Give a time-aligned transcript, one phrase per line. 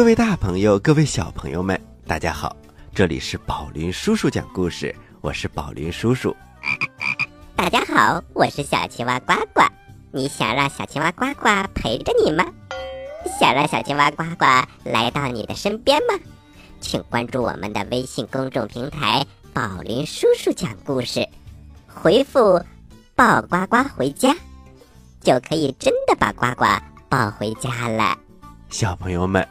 [0.00, 2.56] 各位大朋友，各位小朋友们，大家好！
[2.94, 6.34] 这里是宝林叔叔讲故事，我是宝林叔叔。
[7.54, 9.62] 大家好，我是小青蛙呱呱。
[10.10, 12.46] 你想让小青蛙呱呱陪着你吗？
[13.38, 14.46] 想让小青蛙呱呱
[14.84, 16.18] 来到你的身边吗？
[16.80, 21.28] 请关注我们的微信公众平台“宝林叔叔讲故事”，
[21.86, 22.64] 回复
[23.14, 24.34] “抱呱呱回家”，
[25.20, 26.64] 就可以真的把呱呱
[27.10, 28.16] 抱回家了。
[28.70, 29.46] 小朋友们。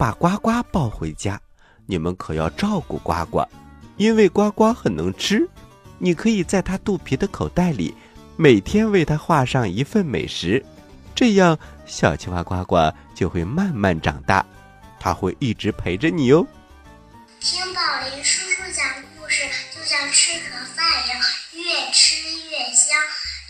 [0.00, 1.38] 把呱呱抱回家，
[1.84, 3.44] 你们可要照顾呱呱，
[3.98, 5.46] 因为呱呱很能吃。
[5.98, 7.94] 你可以在它肚皮的口袋里，
[8.38, 10.64] 每天为它画上一份美食，
[11.14, 14.42] 这样小青蛙呱呱就会慢慢长大，
[14.98, 16.46] 它会一直陪着你哦。
[17.38, 18.86] 听宝林叔叔讲
[19.18, 21.20] 故事，就像吃盒饭一样，
[21.52, 22.16] 越吃
[22.48, 22.96] 越香；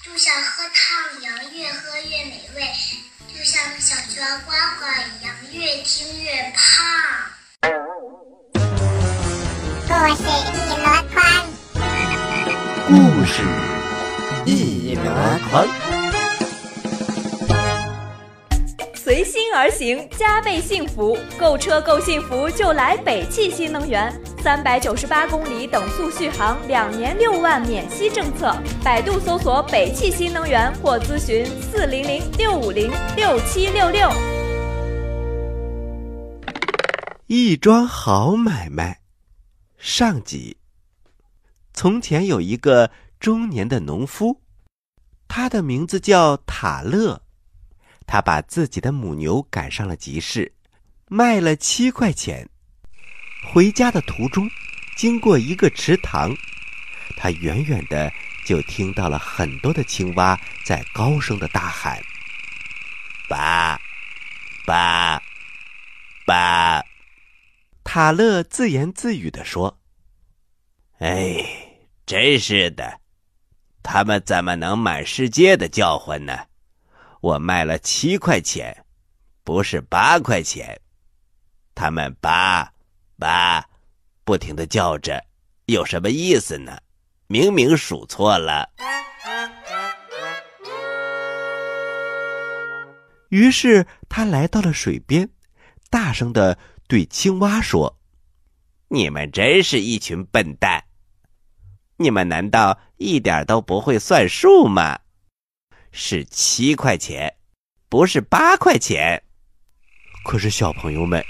[0.04, 2.62] 就像喝汤一样，越喝越美味。
[3.40, 6.60] 就像小青蛙呱呱一样，越听越胖。
[9.88, 11.16] 故事一箩筐，
[12.86, 12.92] 故
[13.24, 13.40] 事
[14.44, 15.00] 一箩
[15.48, 15.66] 筐，
[19.10, 21.18] 随心而行，加倍幸福。
[21.36, 24.08] 购车够幸福，就来北汽新能源。
[24.40, 28.56] 三百九十八公里等速续航，两年六万免息政策。
[28.84, 34.08] 百度搜索“北汽新能源”或咨询四零零六五零六七六六。
[37.26, 39.00] 一桩好买卖。
[39.76, 40.58] 上集。
[41.74, 44.40] 从前有一个中年的农夫，
[45.26, 47.22] 他的名字叫塔勒。
[48.12, 50.52] 他把自己的母牛赶上了集市，
[51.06, 52.48] 卖了七块钱。
[53.52, 54.50] 回家的途中，
[54.96, 56.36] 经过一个池塘，
[57.16, 58.12] 他远远的
[58.44, 62.02] 就听到了很多的青蛙在高声的大喊
[63.30, 63.80] ：“爸，
[64.66, 65.22] 爸，
[66.26, 66.84] 爸！”
[67.84, 69.78] 塔勒自言自语的说
[70.98, 71.46] ：“哎，
[72.04, 72.98] 真是的，
[73.84, 76.49] 他们怎么能满世界的叫唤呢？
[77.20, 78.84] 我卖了七块钱，
[79.44, 80.80] 不是八块钱，
[81.74, 82.72] 他们八。”
[83.20, 83.68] 爸，
[84.24, 85.22] 不停的叫着，
[85.66, 86.78] 有什么意思呢？
[87.26, 88.70] 明明数错了。
[93.28, 95.28] 于是他来到了水边，
[95.90, 96.58] 大声的
[96.88, 97.98] 对青蛙说
[98.88, 100.82] ：“你们真是一群笨蛋！
[101.98, 104.98] 你们难道一点都不会算数吗？
[105.92, 107.34] 是七块钱，
[107.88, 109.22] 不是八块钱。
[110.24, 111.24] 可是小朋友们，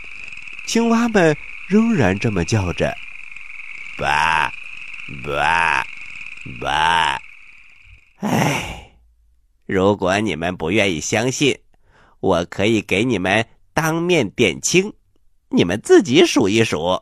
[0.67, 1.37] 青蛙们。”
[1.71, 2.93] 仍然这么叫着，
[3.97, 4.53] 爸，
[5.25, 5.87] 爸，
[6.61, 7.17] 爸。
[8.17, 8.91] 哎，
[9.67, 11.57] 如果你们不愿意相信，
[12.19, 14.93] 我可以给你们当面点清，
[15.51, 17.01] 你们自己数一数。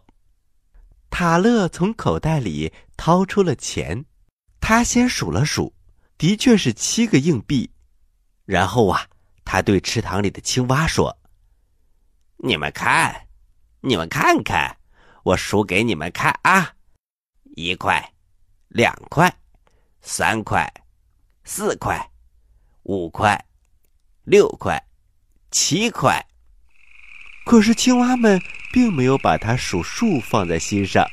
[1.08, 4.04] 塔勒从口袋里掏出了钱，
[4.60, 5.72] 他先数了数，
[6.18, 7.70] 的确是七个硬币。
[8.44, 9.06] 然后啊，
[9.44, 11.16] 他对池塘里的青蛙说
[12.44, 13.24] ：“你们看。”
[13.80, 14.76] 你们看看，
[15.22, 16.74] 我数给你们看啊！
[17.54, 18.12] 一块，
[18.66, 19.32] 两块，
[20.00, 20.68] 三块，
[21.44, 22.10] 四块，
[22.82, 23.46] 五块，
[24.24, 24.84] 六块，
[25.52, 26.20] 七块。
[27.46, 28.42] 可是青蛙们
[28.72, 31.08] 并没有把它数数放在心上，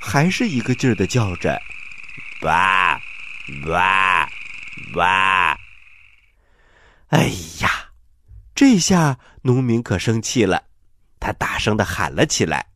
[0.00, 1.60] 还是一个劲儿的叫着
[2.40, 2.98] ：“哇，
[3.66, 4.30] 哇，
[4.94, 5.58] 哇！”
[7.08, 7.30] 哎
[7.60, 7.92] 呀，
[8.54, 10.64] 这下农民可生气了。
[11.20, 12.66] 他大声的喊了起来：“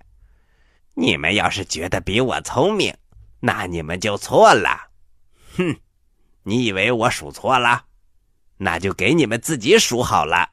[0.94, 2.96] 你们要是觉得比我聪明，
[3.40, 4.90] 那你们就错了。
[5.56, 5.76] 哼，
[6.44, 7.84] 你以为我数错了？
[8.56, 10.50] 那就给你们自己数好了。”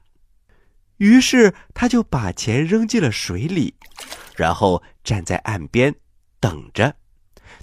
[0.98, 3.74] 于是他就把钱扔进了水里，
[4.36, 5.94] 然后站在岸边
[6.38, 6.94] 等着。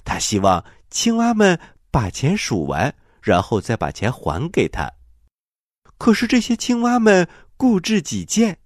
[0.04, 1.58] 他希望青蛙们
[1.90, 4.92] 把钱数完，然后再把钱还给他。
[5.96, 8.58] 可是这些青蛙们固执己见。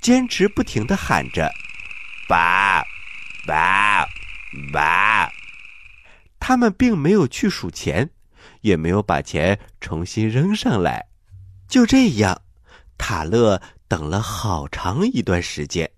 [0.00, 1.48] 坚持不停的喊着
[2.28, 2.82] ：“爸，
[3.46, 4.04] 爸，
[4.72, 5.30] 爸！”
[6.40, 8.10] 他们并没有去数钱，
[8.62, 11.06] 也没有把钱重新扔上来。
[11.68, 12.42] 就这样，
[12.98, 15.88] 塔勒等了好长一段时间，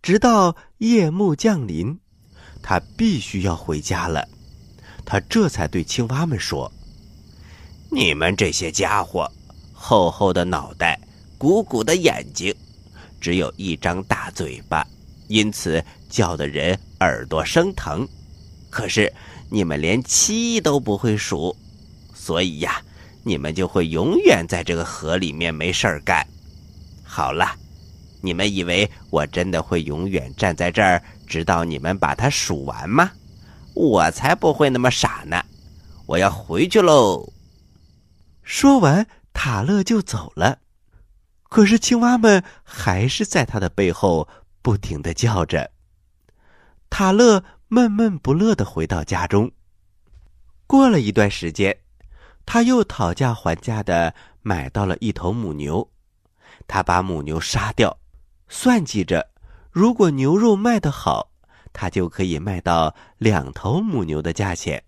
[0.00, 1.98] 直到夜幕降临，
[2.62, 4.28] 他必须要回家了。
[5.04, 6.72] 他这才对青蛙们说
[7.94, 9.30] ：“你们这些家伙，
[9.72, 10.98] 厚厚的脑袋，
[11.38, 12.52] 鼓鼓的眼睛。”
[13.20, 14.84] 只有一张大嘴巴，
[15.28, 18.06] 因此叫的人耳朵生疼。
[18.68, 19.10] 可是
[19.48, 21.56] 你们连七都不会数，
[22.12, 22.82] 所以呀，
[23.22, 26.26] 你们就会永远在这个河里面没事儿干。
[27.04, 27.54] 好了，
[28.20, 33.12] 你们以为我真的会永远站在这儿，直到你们把它数完吗？
[33.72, 35.40] 我才不会那么傻呢！
[36.06, 37.32] 我要回去喽。
[38.44, 40.60] 说完，塔勒就走了。
[41.44, 44.28] 可是青蛙们还是在他的背后
[44.60, 45.70] 不停的叫着。
[46.90, 49.50] 塔勒闷闷不乐的回到家中。
[50.66, 51.76] 过了一段时间，
[52.44, 55.90] 他又讨价还价的买到了一头母牛。
[56.68, 57.98] 他把母牛杀掉。
[58.48, 59.30] 算计着，
[59.70, 61.30] 如果牛肉卖得好，
[61.72, 64.82] 他就可以卖到两头母牛的价钱。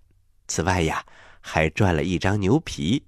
[0.47, 1.05] 此外呀，
[1.41, 3.05] 还赚了一张牛皮。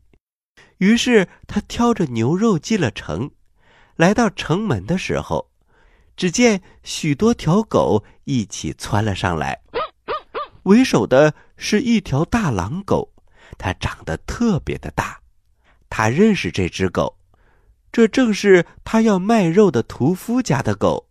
[0.79, 3.31] 于是他挑着牛肉进了城。
[3.97, 5.51] 来到城门的时候，
[6.17, 9.61] 只见许多条狗一起窜了上来。
[10.65, 13.13] 为首的是一条大狼狗，
[13.57, 15.21] 它长得特别的大。
[15.89, 17.19] 他认识这只狗。
[17.91, 21.09] 这正是他要卖肉的屠夫家的狗，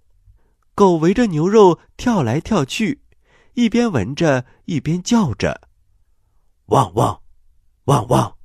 [0.76, 3.02] 狗围着牛肉跳来跳去，
[3.56, 5.60] 一边闻着一边叫着
[6.68, 7.20] ：“汪汪，
[7.86, 8.37] 汪汪！”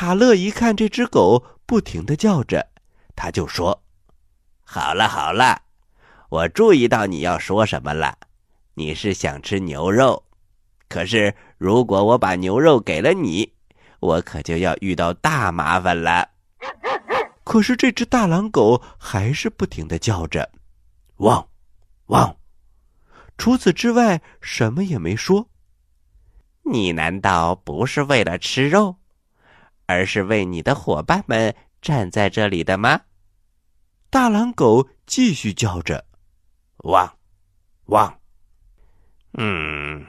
[0.00, 2.64] 塔勒一看这只狗不停的叫着，
[3.16, 3.82] 他就说
[4.62, 5.60] ：“好了好了，
[6.28, 8.16] 我注意到你要说什么了，
[8.74, 10.22] 你是想吃牛肉。
[10.88, 13.52] 可是如果我把牛肉给了你，
[13.98, 16.28] 我可就要遇到大麻烦了。”
[17.42, 20.48] 可是这只大狼狗还是不停的叫着，
[21.16, 21.44] 汪，
[22.06, 22.36] 汪。
[23.36, 25.48] 除此之外，什么也没说。
[26.62, 28.94] 你难道不是为了吃肉，
[29.88, 33.00] 而是为你的伙伴们站在这里的吗？
[34.10, 36.04] 大狼狗继续叫着，
[36.84, 37.10] 汪，
[37.86, 38.20] 汪。
[39.38, 40.06] 嗯，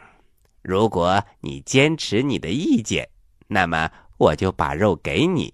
[0.61, 3.09] 如果你坚持你的意见，
[3.47, 5.53] 那么我就把肉给你。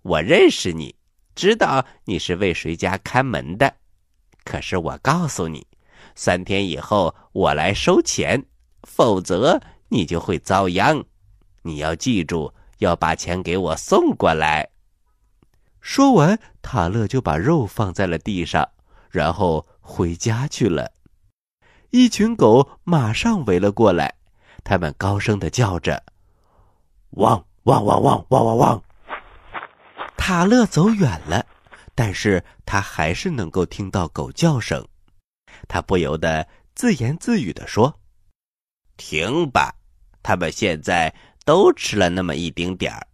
[0.00, 0.96] 我认识你。
[1.34, 3.76] 知道你是为谁家看门的，
[4.44, 5.66] 可是我告诉你，
[6.14, 8.44] 三天以后我来收钱，
[8.82, 11.04] 否则你就会遭殃。
[11.62, 12.52] 你要记住，
[12.82, 14.68] 要把钱给我送过来。
[15.80, 18.68] 说完，塔勒就把肉放在了地上，
[19.10, 20.92] 然后回家去了。
[21.90, 24.14] 一群狗马上围了过来，
[24.64, 26.02] 他们高声的叫着
[27.18, 28.82] ：“汪汪汪汪汪汪汪！”
[30.16, 31.44] 塔勒走远了，
[31.94, 34.86] 但是他还是能够听到狗叫声。
[35.68, 37.98] 他不由得自言自语地说
[38.96, 39.74] ：“停吧，
[40.22, 41.12] 他们现在
[41.44, 43.06] 都吃了那么一丁点儿。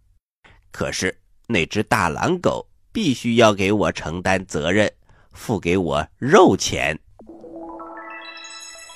[0.71, 1.17] 可是
[1.47, 4.91] 那只大狼狗必须要给我承担责任，
[5.31, 6.99] 付给我肉钱。”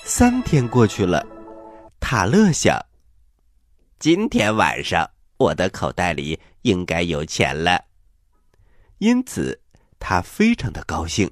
[0.04, 1.26] 三天过去了，
[1.98, 2.78] 塔勒想
[3.98, 7.84] ：“今天晚上我的口袋里应该有钱了。”
[8.98, 9.60] 因此，
[9.98, 11.30] 他非常的高兴。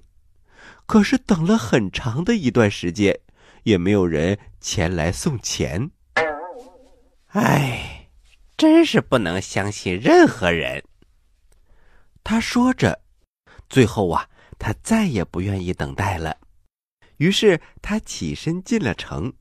[0.86, 3.18] 可是等了很长的一段时间，
[3.62, 5.90] 也没有人前来送钱。
[7.34, 8.10] 唉，
[8.58, 10.84] 真是不能相信任何人。
[12.22, 13.00] 他说着，
[13.70, 16.36] 最后啊，他再也不愿意等待了。
[17.16, 19.32] 于是他起身进了城，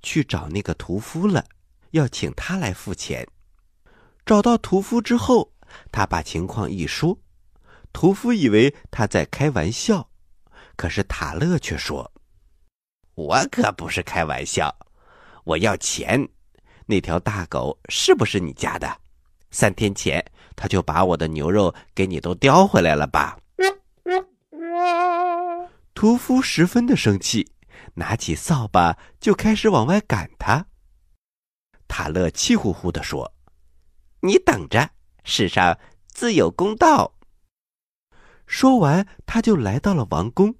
[0.00, 1.44] 去找那个屠夫了，
[1.90, 3.26] 要请他来付钱。
[4.24, 5.52] 找到屠夫之后，
[5.90, 7.18] 他把情况一说。
[7.92, 10.08] 屠夫以为他在开玩笑，
[10.76, 12.12] 可是塔勒却说
[13.16, 14.72] ：“我可不是开玩笑，
[15.42, 16.28] 我要钱。
[16.90, 18.98] 那条大狗是不是你家的？
[19.52, 20.24] 三天前
[20.56, 23.38] 他就把我的牛肉给你都叼回来了吧？”
[25.94, 27.52] 屠夫十分的生气，
[27.94, 30.66] 拿起扫把就开始往外赶他。
[31.86, 33.32] 塔勒气呼呼地说
[34.22, 34.90] ：“你等着，
[35.24, 35.78] 世上
[36.08, 37.14] 自有公道。”
[38.46, 40.56] 说完，他就来到了王宫，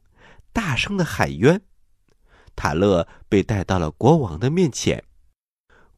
[0.52, 1.60] 大声的喊冤。
[2.54, 5.02] 塔勒被带到了国王的面前，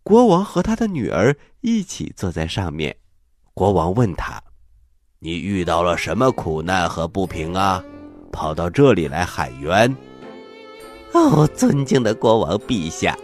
[0.02, 2.96] 国王和他的女儿一起坐在上面。
[3.54, 4.42] 国王问他
[5.20, 7.82] ：“你遇到了什么苦难和不平啊？
[8.32, 9.94] 跑到这里来喊冤？”
[11.12, 13.16] 哦，尊敬的国王陛下，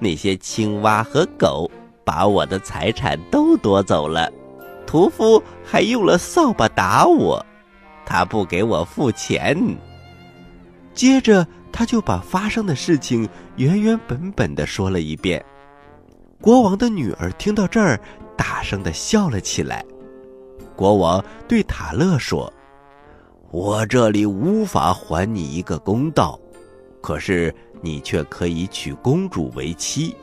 [0.00, 1.70] 那些青蛙和狗
[2.04, 4.30] 把我的财产都夺走了，
[4.84, 7.44] 屠夫还用了扫把打我。
[8.04, 9.56] 他不给我付钱，
[10.92, 13.26] 接着他就把发生的事情
[13.56, 15.42] 原原本本的说了一遍。
[16.42, 17.98] 国王的女儿听到这儿，
[18.36, 19.84] 大声的笑了起来。
[20.74, 22.52] 国王对塔勒说
[23.52, 26.36] ：“我这里无法还你一个公道，
[27.00, 30.16] 可是你却可以娶公主为妻。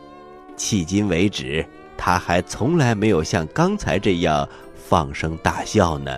[0.58, 1.66] 迄今为止，
[1.98, 4.46] 她还从来没有像刚才这样
[4.76, 6.18] 放声大笑呢。”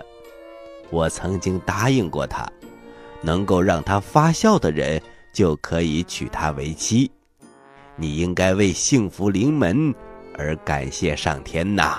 [0.90, 2.44] 我曾经答应过他，
[3.22, 5.00] 能够让他发笑的人
[5.32, 7.08] 就可以娶她为妻。
[7.96, 9.94] 你应该为幸福临门
[10.36, 11.98] 而感谢上天呐！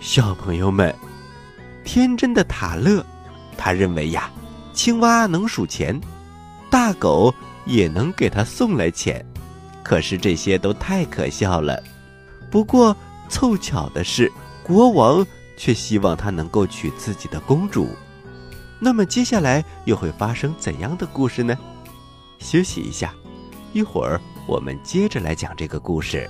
[0.00, 0.94] 小朋友们，
[1.84, 3.04] 天真的塔勒，
[3.56, 4.30] 他认为呀，
[4.72, 5.98] 青蛙能数钱，
[6.70, 7.34] 大狗
[7.64, 9.24] 也能给他送来钱，
[9.82, 11.82] 可是这些都太可笑了。
[12.50, 12.96] 不过
[13.28, 14.30] 凑巧的是，
[14.62, 17.88] 国王却希望他能够娶自己的公主。
[18.78, 21.58] 那么接下来又会发生怎样的故事呢？
[22.38, 23.12] 休息一下，
[23.72, 26.28] 一会儿我们接着来讲这个故事。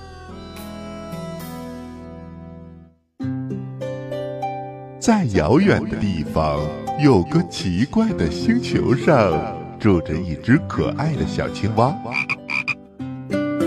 [4.99, 6.59] 在遥远的地方，
[7.01, 9.33] 有个奇怪的星球上，
[9.79, 11.95] 住着一只可爱的小青蛙。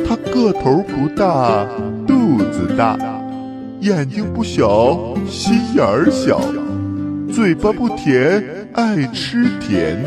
[0.06, 1.64] 它个头不大，
[2.06, 2.98] 肚子大，
[3.80, 6.38] 眼睛不小，心眼儿小，
[7.32, 10.04] 嘴巴不甜，爱吃甜，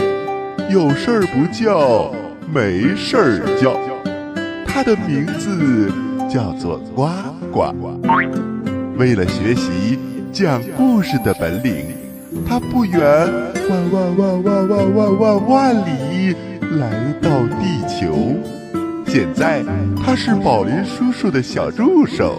[0.69, 2.13] 有事儿不叫，
[2.53, 3.77] 没事儿叫。
[4.65, 5.91] 它的名字
[6.29, 7.09] 叫做呱
[7.51, 7.73] 呱。
[8.97, 9.99] 为了学习。
[10.35, 11.95] 讲故事的本领，
[12.45, 16.35] 他不远万万万万万万万万里
[16.77, 18.35] 来到地球。
[19.07, 19.63] 现在
[19.95, 22.37] 他是宝林叔叔的小助手。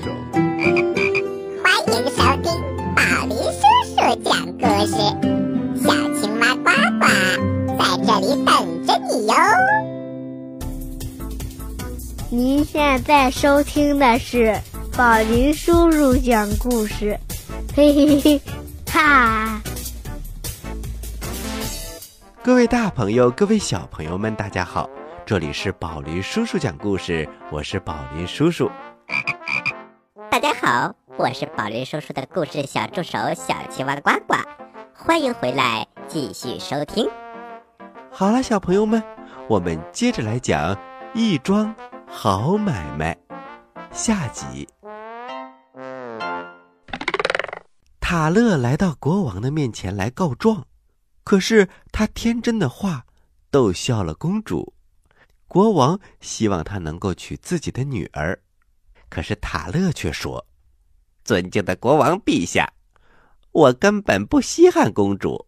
[1.64, 2.52] 欢迎收听
[2.94, 4.94] 宝林叔叔讲故事，
[12.36, 14.54] 您现在收听的是
[14.94, 17.18] 宝林叔叔讲故事。
[17.74, 18.40] 嘿嘿嘿，
[18.92, 19.58] 哈！
[22.42, 24.86] 各位大朋友，各位小朋友们，大家好，
[25.24, 28.70] 这里是宝林叔叔讲故事，我是宝林叔叔。
[30.30, 34.36] 大家好，我是宝林叔叔的故事小助手小青蛙呱呱，
[34.92, 37.08] 欢迎回来继续收听。
[38.10, 39.02] 好了，小朋友们，
[39.48, 40.76] 我们接着来讲
[41.14, 41.74] 一桩
[42.06, 43.16] 好买卖
[43.92, 44.66] 下集。
[48.00, 50.64] 塔勒来到国王的面前来告状，
[51.24, 53.04] 可是他天真的话
[53.50, 54.72] 逗笑了公主。
[55.48, 58.40] 国王希望他能够娶自己的女儿，
[59.08, 60.46] 可是塔勒却说
[61.24, 62.72] ：“尊敬的国王陛下，
[63.52, 65.46] 我根本不稀罕公主。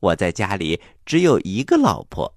[0.00, 2.32] 我在家里只有一个老婆，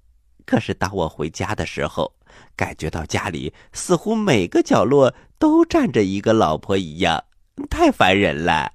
[0.45, 2.13] 可是当我回家的时候，
[2.61, 7.23] 感觉到家里似乎每个角落都站着一个老婆一样，
[7.71, 8.71] 太烦人了。”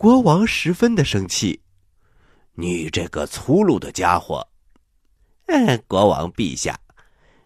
[0.00, 1.60] 国王十分的生气，
[2.54, 4.48] 你这个粗鲁的家伙！
[5.48, 6.80] 嗯，国王陛下，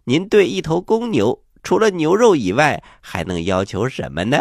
[0.05, 4.38] 您对一头公牛除了牛肉以外，还能要求什么呢？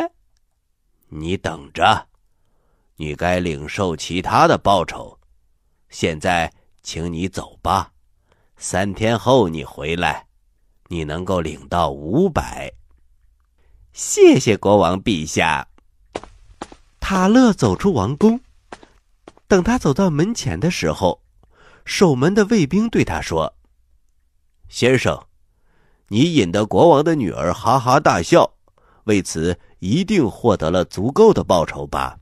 [1.10, 2.08] 你等着，
[2.98, 5.18] 你该领受其他的报酬。
[5.90, 7.92] 现在，请你走吧。
[8.58, 10.28] 三天后你回来，
[10.94, 12.72] 你能够领到五百。
[13.94, 15.68] 谢谢国王陛下。
[17.00, 18.40] 塔勒走出王宫，
[19.48, 21.24] 等他走到门前的时候，
[21.84, 23.56] 守门的卫兵对他说
[24.70, 25.26] ：“先生，
[26.10, 28.54] 你引得国王的女儿哈哈大笑，
[29.06, 32.20] 为此一定获得了足够的报酬吧？”“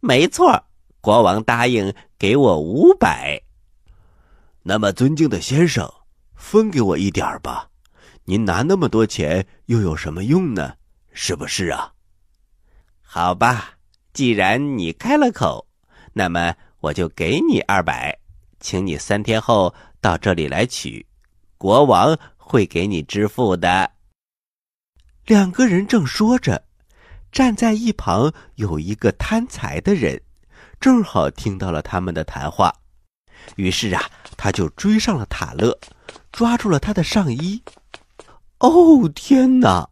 [0.00, 0.62] 没错，
[1.00, 3.42] 国王答应给我五百。
[4.62, 5.90] ”“那么，尊敬的先生，
[6.42, 7.70] 分给我一点吧。
[8.24, 10.74] 您拿那么多钱又有什么用呢？
[11.12, 11.92] 是不是啊？”
[13.00, 13.74] 好吧，
[14.12, 15.66] 既然你开了口，
[16.12, 18.18] 那么我就给你二百，
[18.58, 21.06] 请你三天后到这里来取，
[21.56, 23.92] 国王会给你支付的。
[25.26, 26.64] 两个人正说着，
[27.30, 30.20] 站在一旁有一个贪财的人，
[30.80, 32.74] 正好听到了他们的谈话，
[33.56, 35.78] 于是啊，他就追上了塔勒，
[36.30, 37.62] 抓住了他的上衣。
[38.58, 39.88] 哦，天哪，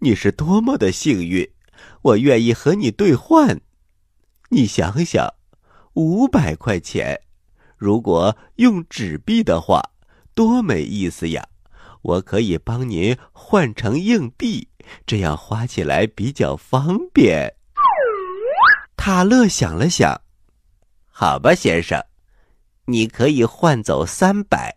[0.00, 1.48] 你是多么的幸运！
[2.02, 3.60] 我愿意和你兑换，
[4.50, 5.32] 你想想，
[5.94, 7.20] 五百块钱，
[7.76, 9.82] 如果用纸币的话，
[10.34, 11.48] 多没意思呀！
[12.02, 14.68] 我可以帮您换成硬币，
[15.06, 17.54] 这样花起来比较方便。
[18.96, 20.20] 塔勒想了想，
[21.06, 22.04] 好吧，先生，
[22.86, 24.76] 你可以换走三百，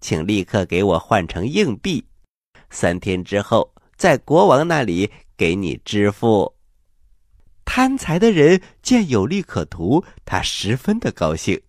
[0.00, 2.04] 请立刻给我换成硬币，
[2.70, 5.10] 三天之后在国王那里。
[5.38, 6.52] 给你支付。
[7.64, 11.62] 贪财的人见有利可图，他十分的高兴，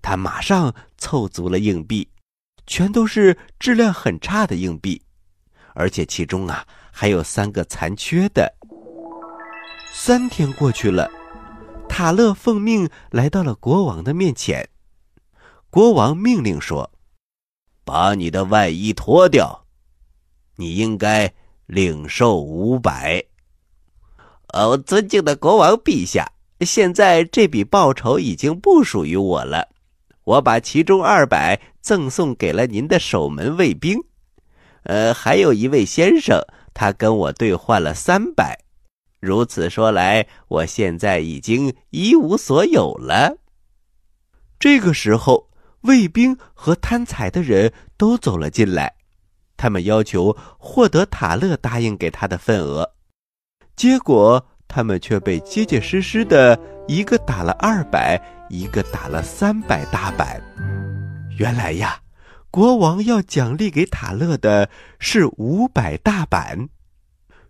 [0.00, 2.08] 他马上凑足了硬币，
[2.68, 5.02] 全都是质量很差的硬币，
[5.74, 8.48] 而且其中啊还有三个残缺的。
[9.92, 11.10] 三天过去了，
[11.88, 14.64] 塔勒奉命来到了国王的面前。
[15.70, 16.90] 国王命令说
[17.86, 19.66] ：“把你的外衣脱掉，
[20.56, 21.32] 你应该
[21.66, 23.24] 领受五百。”
[24.52, 29.68] 哦，尊敬的国王陛下，现在这笔报酬已经不属于我了，
[30.24, 33.96] 我把其中二百赠送给了您的守门卫兵。
[34.82, 36.42] 呃，还有一位先生，
[36.74, 38.64] 他跟我兑换了三百。
[39.20, 43.36] 如此说来，我现在已经一无所有了。
[44.58, 45.49] 这个时候，
[45.82, 48.94] 卫兵和贪财的人都走了进来，
[49.56, 52.94] 他们要求获得塔勒答应给他的份额。
[53.76, 58.20] 结果，他们却被结结实实的一个打了二百，
[58.50, 60.40] 一个打了三百大板。
[61.38, 62.00] 原来呀，
[62.50, 64.68] 国王要奖励给塔勒的
[64.98, 66.68] 是五百大板。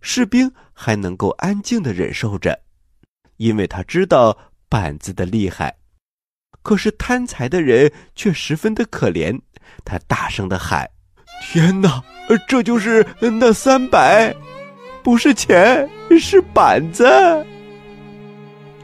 [0.01, 2.61] 士兵还能够安静的忍受着，
[3.39, 5.80] 因为他知道板子的厉害。
[6.63, 9.41] 可是贪财的人却十分的可怜，
[9.85, 10.91] 他大声的喊
[11.43, 12.03] ：“天哪，
[12.49, 14.35] 这就是那三百，
[15.03, 17.05] 不是钱，是板子！”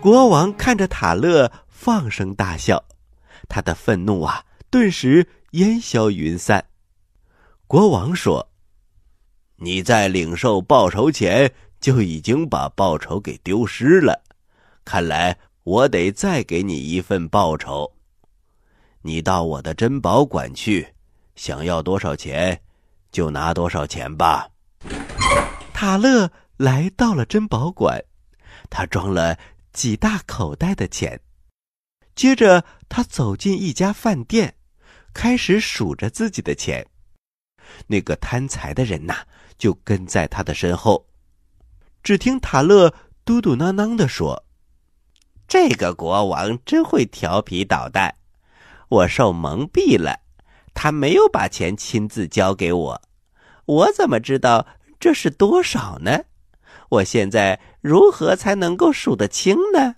[0.01, 2.85] 国王看着塔勒放声大笑，
[3.49, 6.65] 他的愤怒啊，顿时烟消云散。
[7.67, 8.51] 国王说。
[9.59, 14.23] 你在领受报酬前就已经把报酬给丢失了，
[14.85, 17.93] 看来我得再给你一份报酬。
[19.03, 20.95] 你到我的珍宝馆去，
[21.35, 22.63] 想要多少钱
[23.11, 24.49] 就拿多少钱吧。
[25.75, 28.01] 塔勒来到了珍宝馆，
[28.71, 29.37] 他装了
[29.73, 31.21] 几大口袋的钱，
[32.15, 34.55] 接着他走进一家饭店，
[35.13, 36.87] 开始数着自己的钱。
[37.89, 39.17] 那个贪财的人呐。
[39.59, 41.07] 就跟在他的身后，
[42.03, 42.93] 只听塔勒
[43.25, 44.45] 嘟嘟囔囔的说
[45.49, 48.17] ：“这个国王真会调皮捣蛋，
[48.89, 50.21] 我受蒙蔽了，
[50.75, 53.03] 他没有把钱亲自交给我，
[53.65, 54.67] 我怎么知道
[54.99, 56.25] 这是多少呢？
[56.89, 59.97] 我现在如何才能够数得清呢？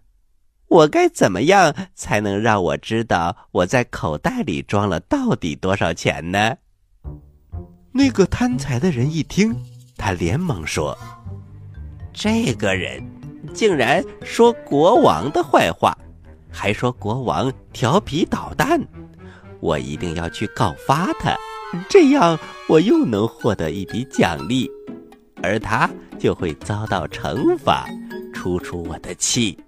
[0.68, 6.56] 我该怎么样才能让我知道我在口袋里装了到底多少钱呢？”
[7.92, 9.56] 那个贪财的人一听，
[9.96, 10.96] 他连忙说
[12.12, 13.02] ：“这个人
[13.58, 15.92] 竟然说国王的坏话，
[16.48, 18.80] 还说国王调皮捣蛋，
[19.58, 21.36] 我一定要去告发他，
[21.88, 24.70] 这样我又能获得一笔奖励，
[25.42, 25.90] 而他
[26.20, 27.88] 就会遭到惩罚，
[28.32, 29.58] 出出我的气。”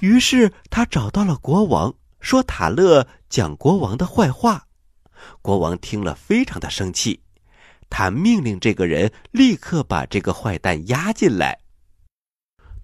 [0.00, 4.62] 于是他找到了国王，说塔勒讲国王的坏话。
[5.42, 7.20] 国王听了，非常的生气。
[7.90, 11.58] 他命令这个人立刻把这个坏蛋押进来。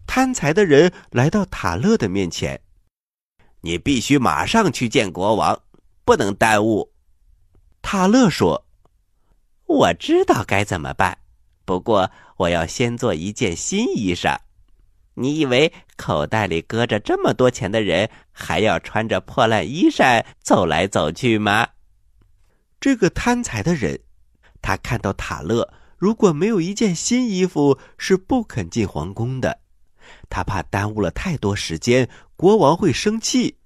[0.09, 2.63] 贪财的人来到塔勒的面前，
[3.61, 5.63] 你必须马上去见国王，
[6.07, 6.91] 不能耽误。
[7.83, 8.67] 塔勒说
[9.69, 11.19] ：“我知道该怎么办，
[11.67, 14.39] 不过我要先做一件新衣裳。
[15.15, 21.69] 你以为口袋里搁着这么多钱的人还要穿着破烂衣衫走来走去吗？”
[22.81, 24.01] 这个贪财的人。
[24.63, 29.61] 他看到塔勒如果没有一件新衣服，是不肯进皇宫的。
[30.29, 33.57] 他怕耽误了太多时间，国王会生气，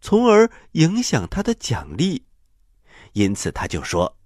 [0.00, 2.24] 从而影响他的奖励。
[3.12, 4.16] 因此，他就说：“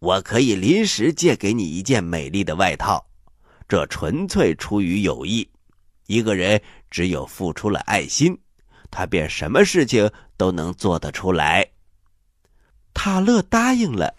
[0.00, 3.06] 我可以临时借给你一件美丽的外套，
[3.68, 5.48] 这纯粹出于友谊。
[6.06, 6.60] 一个人
[6.90, 8.38] 只有付出了爱心，
[8.90, 11.70] 他便什么事情都能做得出来。”
[12.92, 14.14] 塔勒答应了。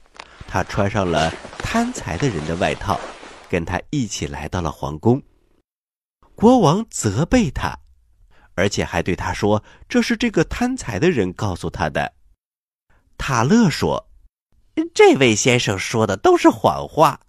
[0.47, 2.99] 他穿上了贪财的人的外套，
[3.49, 5.21] 跟他一起来到了皇宫。
[6.35, 7.79] 国王责备他，
[8.55, 12.13] 而且还对他说：“这是这个贪财的人告诉他的。”
[13.17, 14.09] 塔勒说
[14.93, 17.21] ：“这位先生说的都是谎话，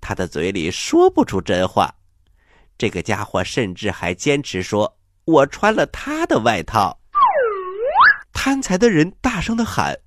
[0.00, 1.94] 他的嘴里说不出真话。
[2.78, 7.00] 这个家伙甚至还坚持说我穿了他的外套。”
[8.32, 9.98] 贪财的人大声的喊：“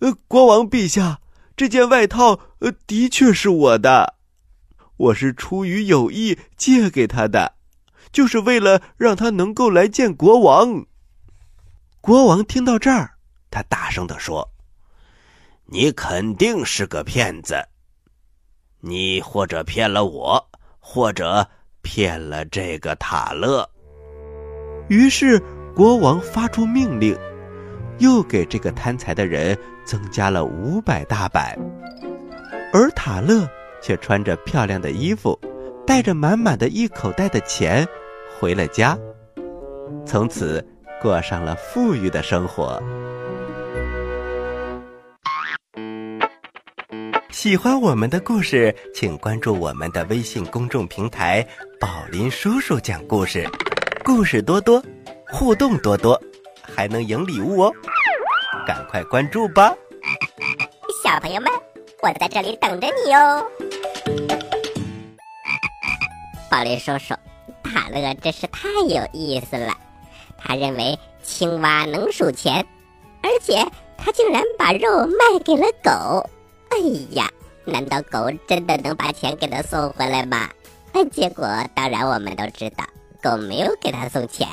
[0.00, 1.20] 呃，国王陛下！”
[1.56, 4.16] 这件外套，呃，的确是我的，
[4.96, 7.55] 我是出于友谊借给他的，
[8.12, 10.84] 就是为了让他能够来见国王。
[12.00, 13.10] 国王听到这儿，
[13.50, 14.48] 他大声的说
[15.66, 17.56] ：“你肯定是个骗子，
[18.80, 21.48] 你或者骗了我，或者
[21.82, 23.68] 骗了这个塔勒。”
[24.88, 25.42] 于是
[25.74, 27.16] 国王发出命令。
[27.98, 31.58] 又给这个贪财的人增加了五百大板，
[32.70, 33.48] 而塔勒
[33.80, 35.40] 却穿着漂亮的衣服，
[35.86, 37.86] 带着满满的一口袋的钱
[38.38, 38.98] 回了家。
[40.04, 40.64] 从此
[41.00, 42.82] 过上了富裕的生活。
[47.30, 51.46] 喜欢我们的故事，请关注我们的微信公众平台
[51.78, 53.46] “宝林叔叔讲故事”，
[54.02, 54.82] 故事多多，
[55.28, 56.20] 互动多多，
[56.62, 57.72] 还能赢礼物哦！
[58.66, 59.72] 赶快关注吧，
[61.04, 61.52] 小朋友们，
[62.02, 63.46] 我在这里等着你哦！
[66.50, 67.14] 宝林叔叔，
[67.62, 69.76] 塔乐真是太有意思了，
[70.38, 72.64] 他认为青蛙能数钱，
[73.22, 76.30] 而且他竟然把肉卖给了狗。
[76.70, 76.78] 哎
[77.10, 77.30] 呀！
[77.68, 80.48] 难道狗真的能把钱给他送回来吗？
[81.10, 82.84] 结果当然我们都知道，
[83.20, 84.46] 狗没有给他送钱。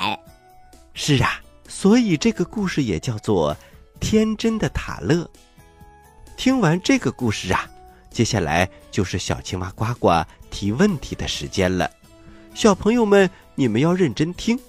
[0.95, 3.53] 是啊，所以这个故事也叫做
[3.99, 5.15] 《天真的塔勒》。
[6.35, 7.69] 听完这个故事啊，
[8.13, 11.89] 接下来就是小青蛙呱呱提问题的时间了。
[12.53, 14.59] 小朋友们，你们要认真听，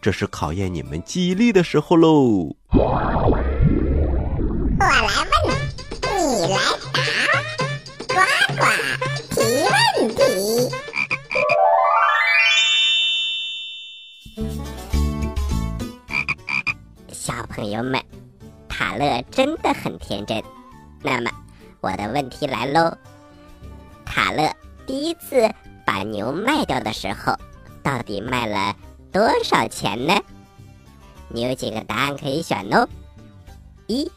[0.00, 2.56] 这是考验你们记忆力的时候喽。
[2.70, 2.98] 我
[4.78, 4.96] 来
[5.30, 5.54] 问，
[6.08, 6.56] 你来
[6.94, 6.98] 答。
[8.08, 8.16] 呱
[8.56, 8.64] 呱
[9.30, 9.36] 提
[9.68, 9.72] 问
[10.16, 10.20] 题，
[17.12, 18.02] 小朋友们，
[18.68, 20.42] 塔乐真的很天真。
[21.02, 21.30] 那么，
[21.80, 22.96] 我的问题来喽：
[24.04, 24.54] 塔乐
[24.86, 25.50] 第一次
[25.86, 27.34] 把牛卖掉的时候，
[27.82, 28.76] 到底卖了
[29.12, 30.14] 多少钱呢？
[31.28, 32.88] 你有几个答案可以选哦：
[33.86, 34.10] 一，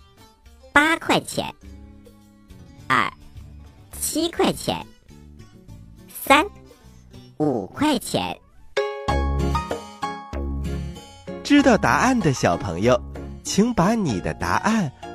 [0.72, 1.46] 八块钱；
[2.88, 3.12] 二。
[4.00, 4.86] 七块钱，
[6.08, 6.46] 三
[7.38, 8.38] 五块钱。
[11.44, 13.00] 知道答案的小朋友，
[13.44, 14.92] 请把你的答案